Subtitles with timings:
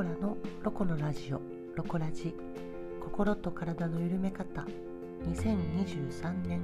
[0.00, 1.42] コラのロコのラジオ
[1.76, 2.34] ロコラジ。
[3.04, 4.64] 心と体の緩め方。
[5.28, 6.62] 2023年。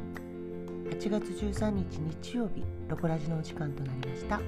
[0.89, 2.65] 8月13日日曜日。
[2.89, 4.39] ロコラジのお時間となりました。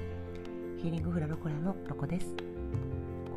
[0.81, 2.33] ヒーリングフラロコラのロコです。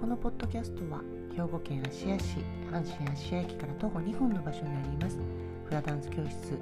[0.00, 1.02] このポッドキャストは
[1.36, 2.38] 兵庫県芦屋市
[2.70, 5.18] 阪神芦屋駅から徒歩2分の場所にあります。
[5.66, 6.58] フラダンス教室。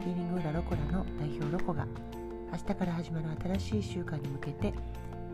[0.00, 1.86] ヒーリングフラロコラの代表ロコが
[2.50, 3.26] 明日から始まる
[3.58, 4.72] 新しい週間に向けて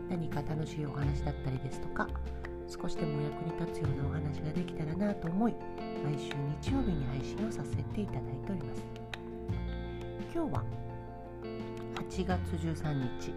[0.09, 2.09] 何か楽しいお話だったりですとか
[2.67, 5.55] 少しでも役に立つようなお話ができたらなと思い
[6.03, 8.83] 毎週日曜日に配信をさせていただいております。
[10.33, 10.63] 今日は
[11.95, 13.33] 8月13日。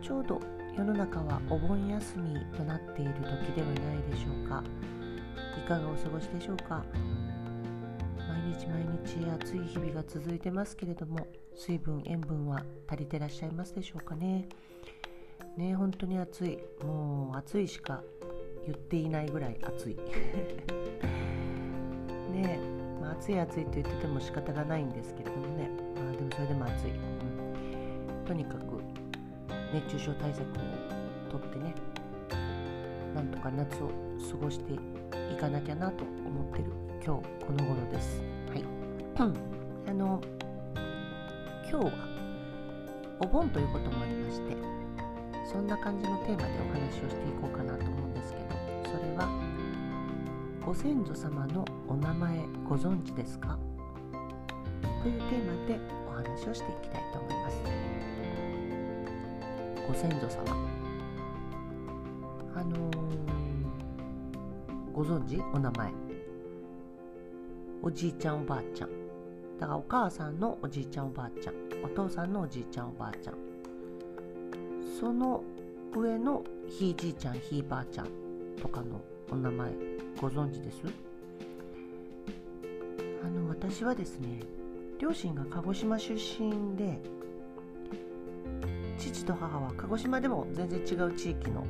[0.00, 0.40] ちょうど
[0.76, 4.62] 世の中はお盆休みとなっている時ではないでしょうか。
[5.58, 6.84] いかがお過ごしでしょうか。
[8.18, 11.26] 毎日毎日暑い日々が続いてますけれども
[11.56, 14.46] 水分塩分は足りてらっしゃいますでしょうかね。
[15.56, 16.58] ね本当に暑い。
[16.84, 18.02] もう暑いしか
[18.66, 19.96] 言っていないぐらい暑い。
[22.32, 22.58] ね
[23.00, 26.94] まあ、暑い暑いと言ってても仕方がないんですけれどもね、まあ、でもそれでも暑い、う
[28.22, 28.82] ん、とにかく
[29.72, 30.52] 熱中症対策を
[31.30, 31.74] とってね
[33.14, 34.78] なんとか夏を過ごしてい
[35.36, 36.64] かなきゃなと思ってる。
[37.04, 38.22] 今日この頃です。
[38.50, 38.64] はい。
[39.86, 40.20] あの
[41.70, 41.92] 今日は
[43.20, 44.56] お盆ということもありまして
[45.50, 48.13] そんな感じのテーマでお話をしていこうかなと思う
[49.16, 49.28] は
[50.64, 53.58] ご先祖様のお名前ご存知ですか？
[55.02, 57.62] というテーマでお話をしていきたいと思います。
[59.86, 60.56] ご先祖様。
[62.56, 62.94] あのー、
[64.92, 65.40] ご存知？
[65.52, 65.92] お名前。
[67.82, 68.90] おじいちゃんおばあちゃん。
[69.60, 71.54] だからお母さんのおじいちゃんおばあちゃん。
[71.84, 73.34] お父さんのおじいちゃんおばあちゃん。
[74.98, 75.44] その
[75.94, 78.23] 上のひいじいちゃんひいばあちゃん。
[78.60, 79.72] とかのお名前
[80.20, 80.78] ご存知です？
[83.24, 84.40] あの私はですね
[84.98, 87.00] 両親が鹿児島出身で
[88.98, 91.66] 父と母は鹿児島でも全然違う地域の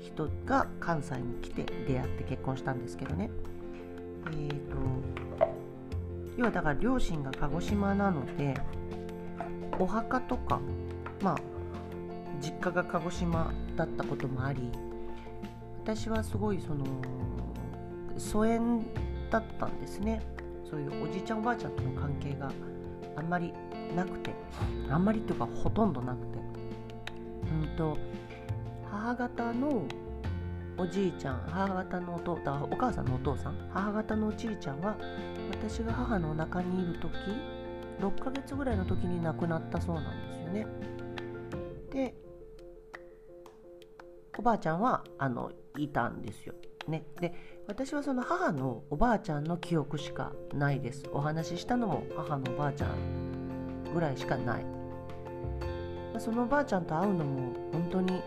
[0.00, 3.30] 人が関西に来て出会って結婚したんですけどね。
[4.26, 4.76] えーと
[6.36, 8.54] 要はだから両親が鹿児島なので
[9.78, 10.58] お墓とか
[11.20, 11.36] まあ
[12.40, 14.70] 実家が鹿児島だったこともあり
[15.90, 16.84] 私はすごいその
[18.16, 18.86] 疎遠
[19.28, 20.22] だったんですね。
[20.70, 22.52] そういうおじいちゃんおばあちゃんとの関係が
[23.16, 23.52] あんまり
[23.96, 24.32] なくて
[24.88, 26.38] あんまりというかほとんどなくて。
[27.50, 27.98] うんと
[28.88, 29.82] 母方の
[30.78, 32.32] おじいちゃん母方のお父
[32.70, 34.96] お母さんのお父さん母方のおじいちゃんは
[35.50, 37.10] 私が母のお腹にいる時
[37.98, 40.66] 6ヶ月ぐらいの時に亡くなったそうなんですよね。
[41.90, 42.14] で
[44.38, 46.54] おばあちゃんはあのいたんですよ。
[46.88, 47.34] ね、で
[47.68, 51.04] 私はその母のおばあちゃんの記憶しかないです。
[51.12, 54.64] お話ししたのも母のおばあちゃんぐらいしかない。
[56.18, 58.22] そのおばあちゃんと会うのも本当に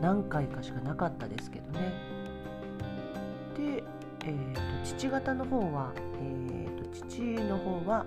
[0.00, 1.92] 何回かしかなかったですけどね。
[3.56, 3.84] で、
[4.24, 8.04] えーと、父方の方は、えーと父の方は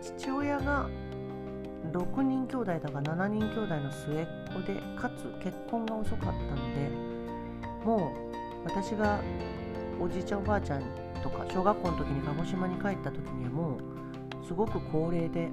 [0.00, 0.88] 父親が
[1.92, 6.90] 6人兄弟だか7人兄弟の末っ子でかつ結婚が遅かったので
[7.84, 8.12] も
[8.64, 9.20] う私が
[10.00, 10.82] おじいちゃんおばあちゃん
[11.22, 15.48] とか小学校の時に鹿児島に帰った時にはもうすごく高齢で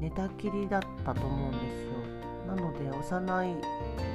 [0.00, 1.96] 寝たきりだったと思うんですよ。
[2.46, 3.56] なので幼い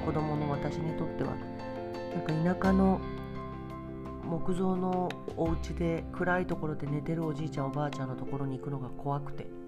[0.06, 1.36] 子供の私にとっては
[2.16, 3.02] なんか田舎の
[4.24, 9.61] 木造のお家で暗いところで寝てるおじいちゃんおばあちゃんのところに行くのが怖くて。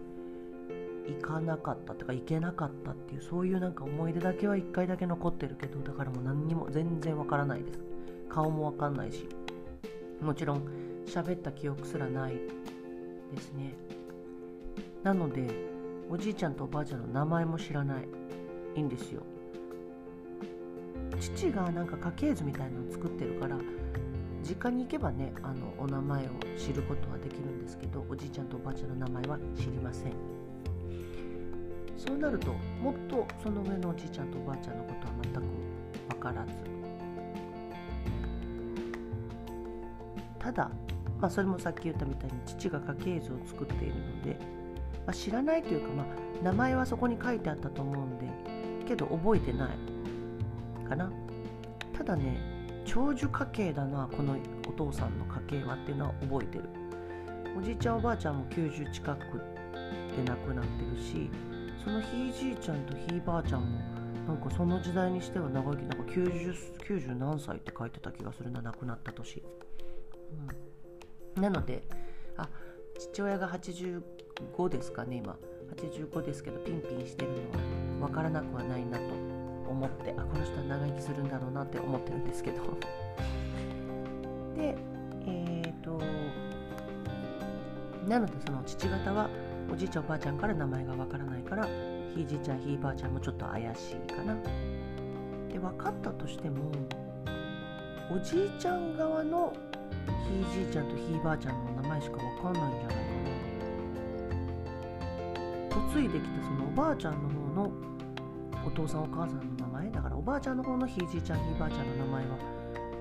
[1.08, 7.80] 行かなかったとか行けなかったっていうそういうなんか思い出だけは1回だけ残ってるけどだからもう何にも全然わからないです。
[8.30, 9.28] 顔もわかんないし。
[10.22, 10.62] もちろん
[11.06, 12.34] 喋った記憶すらない
[13.34, 13.74] ですね。
[15.04, 15.48] なので
[16.10, 18.08] おじいちゃんとおばあちゃんの名前も知らない。
[18.76, 19.22] いいんですよ。
[21.20, 23.58] 父がなんか家系図みたいなのを作ってるから
[24.42, 30.43] 実家に行けばねあのお名前を知ることはできるんですけどおじいちゃんとおばあちゃんの名前は知りません。
[32.06, 32.52] そうなると
[32.82, 35.42] もっとその上のおじいちゃんとおばあちゃんのことは全く
[36.10, 36.54] 分からず。
[40.38, 40.70] ただ、
[41.22, 44.38] まあ、それもさっき言ったみたいに父が家系図を作っているので、
[45.06, 46.06] まあ、知らないというか、まあ、
[46.44, 48.28] 名前はそこに書いてあったと思うんで
[48.86, 50.90] けど覚えてない。
[50.90, 51.10] かな
[51.98, 52.38] ただね
[52.86, 54.36] 長寿家系だなこの
[54.68, 56.66] お父さんの家系はっていうのは覚えてる。
[57.58, 59.38] おじいちゃんおばあちゃんも90近く
[60.18, 61.30] で亡くなってるし
[61.84, 63.80] そのひいじいちゃんとひいばあちゃんも
[64.28, 66.56] なんかその時代にしては長生きなんか 90,
[66.88, 69.44] 90何歳って書いてた気がするな亡くなった年、
[71.36, 71.84] うん、なので
[72.38, 72.48] あ
[72.98, 74.02] 父親が85
[74.70, 75.38] ですかね今。
[75.74, 77.38] 85ですけどピンピンしてるの
[78.02, 79.04] は分からなくはないなと
[79.68, 82.62] 思ってあこの人は長生きするんだろうなって思ってるんですけど。
[84.56, 84.78] で
[85.26, 86.00] えっ、ー、と
[88.08, 89.30] なのでその父方は
[89.72, 91.68] おじいちゃんおばあちゃんから名前がわからないから
[92.14, 94.36] ひいじいちゃんひいばあちゃんもちょっと怪しいかな。
[95.52, 96.72] で分かったとしても
[98.12, 99.54] おじいちゃん側の
[100.28, 103.02] ひいじいちゃんとひいばあちゃんの名前しか分かんないんじゃないか
[105.72, 105.84] な。
[105.94, 107.72] 嫁いできたそのおばあちゃんの方の
[108.66, 109.92] お父さんお母さんの名前。
[109.92, 112.38] だからおばあちゃんの方のひいじいちゃんひいばあちゃんの名前は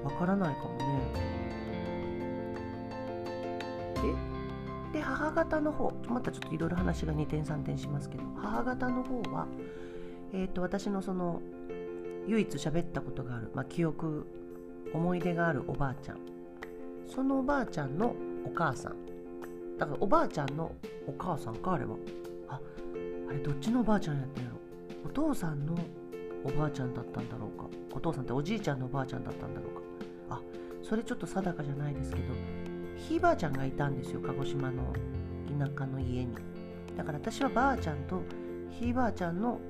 [0.05, 1.52] 分からないかもね。
[4.93, 9.47] で母方の方またちょっといろいろ話が2点3点しますけど母方の方は、
[10.33, 11.41] えーと、私のその
[12.27, 14.27] 唯一喋ったことがある、まあ、記憶
[14.93, 16.19] 思い出があるおばあちゃん。
[17.07, 18.97] そのおばあちゃんのお母さん。
[19.79, 20.73] だからおばあちゃんの
[21.07, 21.97] お母さんかあれは。
[22.49, 22.61] あ
[23.29, 24.57] あれどっちのおばあちゃんやったんやろ。
[25.07, 25.75] お父さんの
[26.45, 27.67] おばあちゃんだったんだろうか。
[27.95, 29.75] お父さんっておじいちゃんのおばあちゃんだったんだろう
[30.29, 30.37] か。
[30.37, 30.41] あ
[30.83, 32.35] それちょっと定かじゃないですけど
[33.09, 34.93] ひいばあちゃんがいたんですよ鹿児島の
[35.59, 36.35] 田舎の家に。
[36.97, 38.23] だから私はばあちゃんと
[38.71, 39.61] ひいばあちゃんの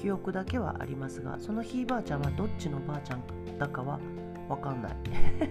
[0.00, 3.22] 記憶だけはありますがそのひいばあちゃんはどっちのばあちゃん
[3.58, 3.98] だかは
[4.48, 4.92] 分かんない。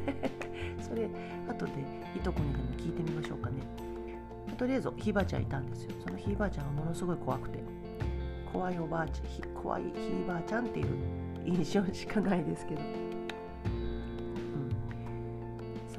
[0.81, 1.09] それ
[1.47, 1.71] 後で
[2.15, 3.57] いとこにでも聞いてみましょうかね。
[4.57, 5.91] とりあえずひいばあちゃんいたんですよ。
[6.05, 7.59] そのひいばあちゃんはものすごい怖くて。
[8.51, 9.91] 怖いおばあちゃん怖いひい
[10.27, 10.87] ばあちゃんっていう
[11.45, 12.81] 印象しかないですけど。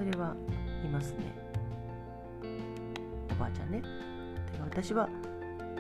[0.04, 0.36] それは
[0.84, 1.34] いますね。
[3.32, 3.82] おばあちゃんね。
[4.60, 5.08] 私は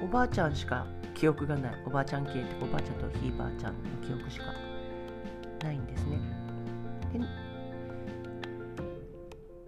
[0.02, 1.74] おばあちゃんしか記憶がない。
[1.86, 4.46] おばあちゃん系っておばあちゃんとひいばあちゃんの記憶しか
[5.62, 6.18] ないんですね。
[7.12, 7.20] で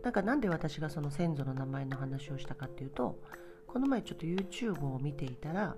[0.02, 3.18] なんかなんで私がその先祖の名前の話をしたかっていうと
[3.66, 5.76] この前ちょっと YouTube を見ていたら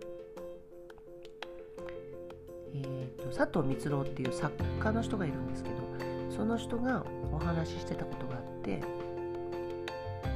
[2.75, 8.81] えーと、佐藤光郎っていう作家の人がいるんですけどその人がお話ししてたことがあって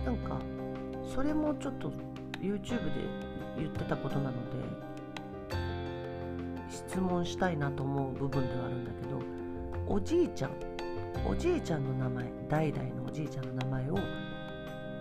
[0.04, 0.40] なんか
[1.14, 1.92] それもちょっと
[2.40, 2.90] YouTube で
[3.56, 4.56] 言ってたことなので
[6.70, 9.20] 質問したいなと思う部分ではあるんだけど
[9.86, 10.50] おじいちゃん
[11.26, 13.98] おじいちゃんの名前代々のおじいちゃんの名前を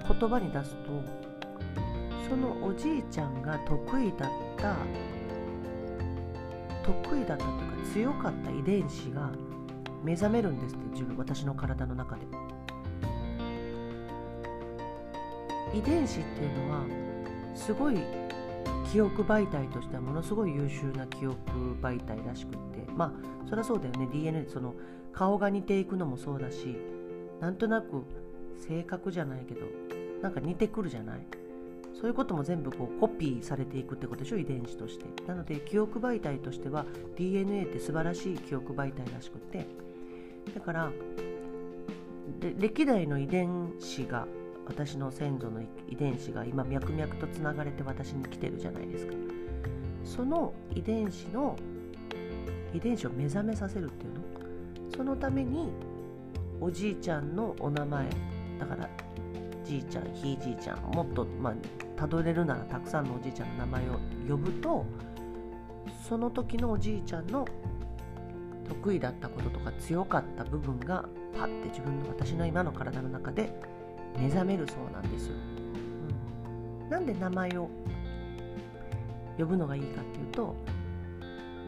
[0.07, 0.91] 言葉に出すと
[2.29, 4.75] そのおじいちゃんが得意だった
[6.83, 9.31] 得意だったというか強かった遺伝子が
[10.03, 12.21] 目覚めるんですって自分私の体の中で。
[15.73, 16.83] 遺伝子っていうのは
[17.55, 17.97] すごい
[18.91, 21.37] 記憶媒体としてはものすごい優秀な記憶
[21.81, 22.91] 媒体らしくって。
[22.95, 23.11] まあ
[23.47, 24.07] そりゃそうだよね。
[24.11, 24.73] DNA その
[25.13, 26.77] 顔が似ていくのもそうだし
[27.39, 28.03] なんとなく
[28.67, 29.61] 性格じゃないけど
[30.21, 31.25] なんか似てくるじゃない？
[31.93, 35.05] そういうことも全部こうコピーされていくってことでしょ遺伝子として。
[35.27, 39.67] なので記憶媒体としては DNA って素晴らしい記憶媒体らしくって
[40.53, 40.91] だから
[42.57, 44.27] 歴代の遺伝子が
[44.65, 49.13] 私の先祖の遺伝子が今脈々とつながれて私に来てるじゃないですか。
[50.03, 51.55] その遺伝子の
[52.73, 54.21] 遺伝子を目覚めさせるっていうの？
[54.95, 55.71] そのために
[56.59, 58.07] おじいちゃんのお名前
[58.59, 58.89] だから
[59.63, 61.53] じいちゃんひいじいちゃんもっとまあ
[61.95, 64.85] たどれるならたくさんのおじいちゃんの名前を呼ぶと
[66.07, 67.45] その時のおじいちゃんの
[68.71, 71.05] 得意だったこととか強かった部分が
[71.37, 73.53] パッて自分の私の今の体の中で
[74.17, 75.35] 目覚めるそうなんですよ。
[76.83, 77.69] うん、なんで名前を
[79.37, 80.55] 呼ぶのがいいかっていうと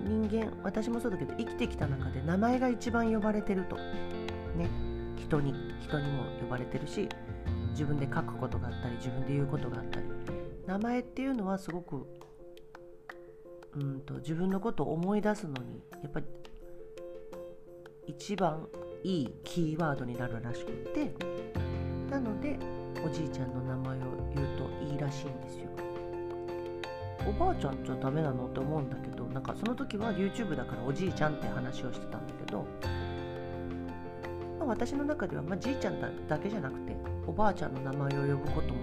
[0.03, 3.75] 人間私もそうだけど生きてきた中で名前が一番呼ばれてると。
[3.75, 4.69] ね。
[5.17, 7.07] 人に人にも呼ばれてるし
[7.69, 10.05] 自分で書くことがあったり自分で言うことがあったり。
[10.67, 12.07] 名前っていうのはすごく
[13.75, 16.25] うんと自分のことを思い出すのにやっぱり
[18.05, 18.67] 一番
[19.03, 21.13] いいキーワードになるらしくて
[22.09, 22.57] なので
[23.05, 24.01] おじいちゃんの名前を
[24.35, 25.69] 言うといいらしいんですよ。
[27.25, 32.65] おばあちゃんじゃダメなのって思うんだけどなんかその時は YouTube だからおじいちゃんって話をしてたんだけど、
[34.59, 36.95] まあ、私の中では、まあ、じいちゃんだけじゃなくて
[37.25, 38.81] おばあちゃんの名前を呼ぶことも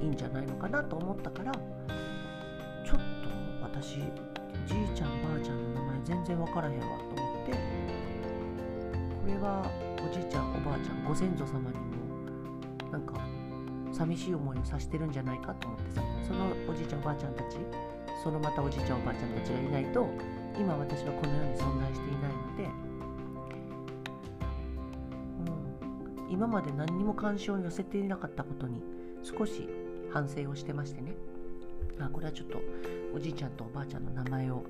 [0.00, 3.28] いいんじゃないのかなと思ったからちょっと
[3.62, 7.83] 私じいちゃんばあちゃんの名前全然分からへんわと思って
[9.24, 9.64] これは
[10.06, 13.14] おじいちゃんおばあちゃんご先祖様にもなんか
[13.90, 17.56] 寂しい思いをさしてるんじゃないかと思ってさそのおじいちゃんおばあちゃんたち
[18.22, 20.06] そのまたおじいちゃんおばあちゃんたちがいないと
[20.58, 22.64] 今私はこの世に存在していないので、
[26.26, 28.82] うん、今まで何にも関心を寄せていなかったことに
[29.22, 29.66] 少し
[30.12, 31.14] 反省をしてましてね。
[31.98, 32.60] あこれはちょっと
[33.16, 34.64] おじいちゃんとおばあちゃんの名前を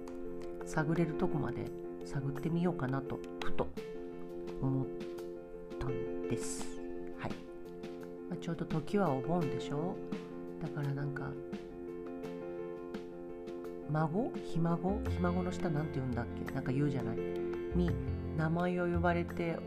[0.65, 1.65] 探れるとこまで
[2.05, 3.67] 探ってみようかなとふと
[4.61, 4.87] 思っ
[5.79, 6.67] たんです。
[7.19, 7.31] はい。
[8.31, 9.97] まあ、ちょうど時はお盆でしょ？
[10.63, 11.31] だからなんか
[13.91, 14.33] 孫？
[14.45, 15.01] ひ孫？
[15.11, 16.53] ひ孫の下なんて言うんだっけ？
[16.53, 17.17] なんか言うじゃない。
[17.75, 17.91] に
[18.37, 19.59] 名前を呼ばれて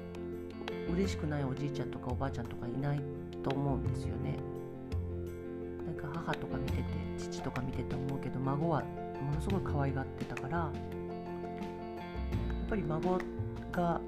[0.92, 3.02] 嬉しくないおじいちゃんとかおばあちゃんとかいない
[3.44, 4.38] と思うんですよね。
[5.86, 6.84] なんか母とか見てて
[7.18, 10.72] 父とか見てて思うけど孫はものすごい可愛がってたからや
[12.66, 13.20] っぱり孫
[13.72, 14.02] が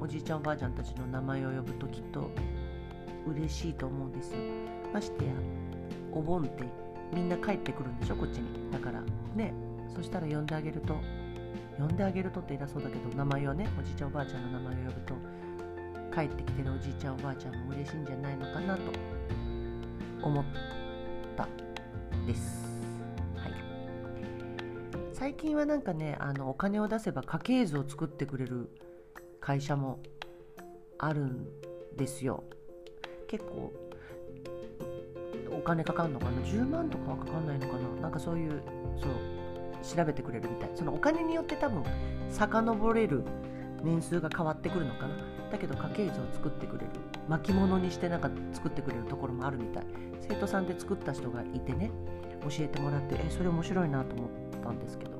[0.00, 2.30] おじいちゃんおばあちゃんたちの名前を呼ぶときっと
[3.26, 4.38] 嬉しいと思うんですよ。
[4.92, 5.32] ましてや
[6.12, 6.64] お盆って
[7.12, 8.70] みんな帰ってくるんでしょこっちに。
[8.70, 9.02] だから
[9.34, 9.52] ね
[9.94, 10.96] そしたら呼んであげると
[11.78, 15.14] 呼んであげるとって偉そうだけど名前をねおじいちゃんおばあちゃんの名前を呼ぶと
[16.14, 18.82] 帰ってきてるおじいちゃんおばあちゃんも嬉しいんじゃないのかなと
[20.22, 20.44] 思っ
[21.36, 21.48] た
[22.26, 22.66] です。
[23.36, 23.52] はい、
[25.12, 28.70] 最近はなんかねあのお金を出せば家系図を作ってくれる
[29.48, 29.98] 会社も
[30.98, 31.46] あるん
[31.96, 32.44] ですよ。
[33.28, 33.72] 結構
[35.50, 38.02] お金かかんのかな？10万とかはかかんないのかな？
[38.02, 38.60] なんかそういう
[39.00, 40.70] そう調べてくれるみたい。
[40.74, 41.82] そのお金によって多分
[42.28, 43.24] 遡れる
[43.82, 45.16] 年数が変わってくるのかな？
[45.50, 46.88] だけど家系図を作ってくれる。
[47.26, 49.86] 巻物にしてなんか作ってくれるところもあるみたい。
[50.28, 51.90] 生徒さんで作った人がいてね
[52.42, 54.28] 教えてもらってえそれ面白いなと思っ
[54.62, 55.16] たんですけど。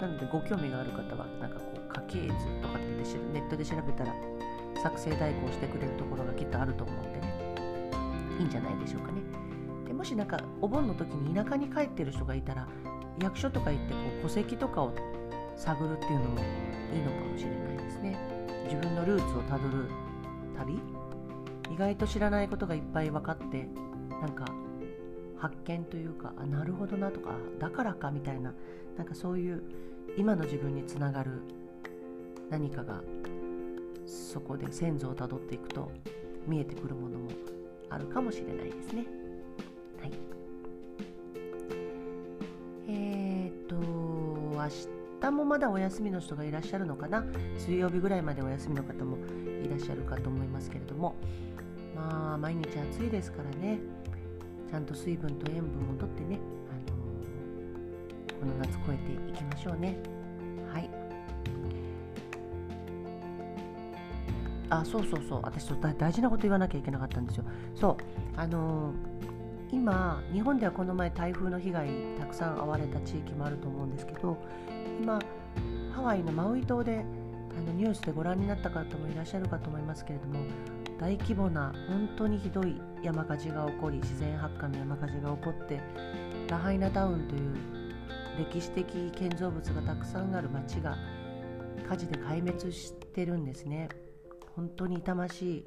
[0.00, 1.71] なのでご興味がある方はなんかこう
[2.08, 2.82] 家系図とかって
[3.32, 4.14] ネットで調べたら
[4.82, 7.34] 作成代行してくれるところがきっとあると思うんでね
[8.38, 9.20] いいんじゃないでしょうかね。
[9.86, 12.66] でもしなんかお盆の時に田舎に帰ってる人がいたら
[13.20, 14.94] 役所とか行ってこう戸籍とかを
[15.56, 16.40] 探るっていうのも
[16.92, 18.18] いいのかもしれないですね。
[18.64, 19.88] 自分のルーツをたどる
[20.56, 20.80] 旅？
[21.70, 23.68] 意外と知らないことがいっぱい分かって
[24.20, 24.46] なんか
[25.38, 28.54] 発見というかあなるほどなとかだからかみたいな
[28.96, 29.62] なんかそういう
[30.16, 31.42] 今の自分につながる
[32.52, 33.00] 何かが
[34.04, 35.90] そこで先祖をたどっていくと
[36.46, 37.30] 見えてくるものも
[37.88, 39.06] あるかもしれないですね。
[39.98, 40.12] はい。
[42.88, 44.68] えー、っと、明
[45.22, 47.24] 日もまだお休みの人がいらっしゃるのかな？
[47.56, 49.16] 水曜日ぐらいまでお休みの方も
[49.64, 51.14] いらっしゃるかと思いますけれども、
[51.96, 53.78] まあ、毎日暑いですからね、
[54.70, 56.38] ちゃんと水分と塩分をとってね、
[56.70, 59.96] あの、この夏越えていきましょうね。
[64.72, 65.40] あそうそうそう。
[65.42, 67.44] 私大事なこと言わなきゃいけなかったんですよ。
[67.74, 67.96] そう。
[68.36, 71.88] あのー、今日本ではこの前台風の被害
[72.18, 74.36] たくさん遭われた地域もあると思うんですけど
[75.00, 75.18] 今
[75.94, 77.04] ハワイのマウイ島で
[77.56, 80.44] あのニュースでご覧になった方もいらっしゃるかと思いますけれども
[81.00, 85.80] 大規模な本当にひどい山火事が起こり自然発火の山火事が起こって
[86.48, 87.54] ラハイナタウンという
[88.38, 90.96] 歴史的建造物がたくさんある町が
[91.88, 93.88] 火事で壊滅してるんですね。
[94.56, 95.64] 本当に痛ましい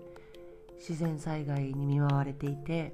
[0.77, 2.93] 自然災害に見舞われていて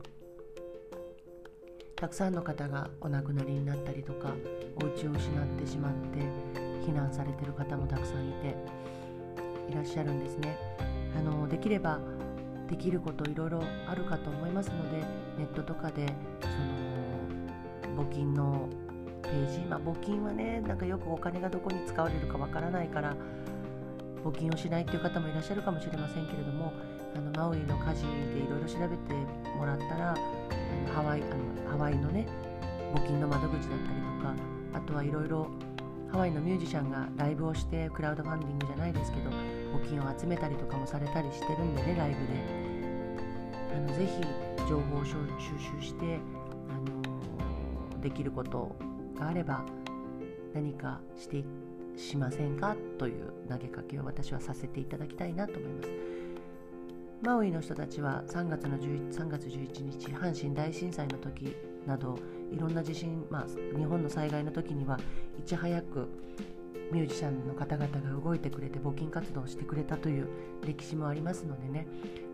[1.95, 4.33] たくさんの方がお亡くなりになったりとか
[4.81, 6.19] お家を失ってしまって
[6.86, 8.55] 避難されてる方もたくさんいて
[9.69, 10.57] いらっしゃるんですね。
[11.15, 12.00] あのできれば
[12.67, 15.05] できることいろいろあるかと思いますので
[15.38, 16.07] ネットとかで
[16.41, 16.48] そ
[17.93, 18.69] の募金の
[19.21, 23.15] ページ、まあ、募金はねなんかよくお金がどこに使われるかわからないから
[24.23, 26.73] 募金をしないっていう方もいらっしゃるかもしれませんけれども
[27.15, 29.13] あのマウイの火事でいろいろ調べて
[29.57, 31.25] もらったらあのハワイあ
[31.65, 32.27] のハワイのね
[32.93, 34.35] 募金の窓口だったりとか
[34.73, 35.47] あとはいろいろ
[36.11, 42.71] ハワイのミュージシャンがライブをしてクラウドファンディングじゃないですけど募金を集めたりとかもされたりしてるんでねライブで。
[43.73, 44.21] あのぜひ
[44.67, 45.15] 情報を収
[45.79, 46.19] 集して、
[46.69, 48.75] あのできること
[49.17, 49.63] があれば
[50.53, 52.75] 何かしていってしませんか？
[52.98, 55.89] という投げかけを私はさせていただきたいなと思います。
[57.21, 61.55] マウイの人たちは3月の11 3月11日阪神大震災の時
[61.86, 62.17] など
[62.51, 65.00] いろんな地震、まあ、日本の災害の時には
[65.39, 66.10] いち早く
[66.91, 70.27] ミュージシャンの方々が動いてくれて募金活動をしてくれたという
[70.65, 71.88] 歴史もありますのでね、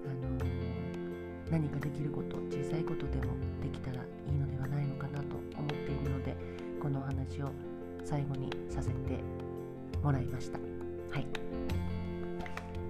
[0.06, 6.36] あのー、何かできること小さいことでもできたらいいのではないのかなと思っているので
[6.82, 7.52] このお話を
[8.04, 9.20] 最後にさせて
[10.08, 10.58] もらいました。
[11.12, 11.28] はい、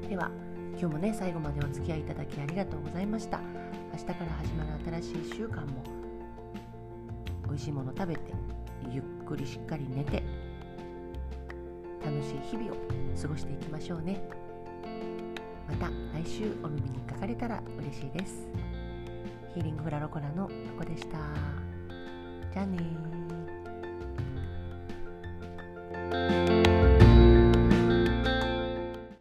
[0.07, 0.29] では
[0.79, 3.39] 今日もね最後までお付き合いいただきありがとうございました。
[3.91, 5.83] 明日から始まる新しい週間も
[7.50, 8.21] お味しいもの食べて
[8.91, 10.21] ゆっくりしっかり寝て
[12.05, 12.75] 楽しい日々を
[13.19, 14.21] 過ごしていきましょうね。
[15.67, 18.47] また来週お耳にかかれたら嬉しいです。
[19.55, 21.17] ヒーリングフラロコラのロコでした。
[22.53, 22.77] じゃあね